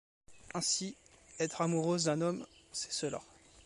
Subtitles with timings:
[0.55, 0.95] Ainsi,
[1.39, 3.21] être amoureuse d’un homme, c’est cela.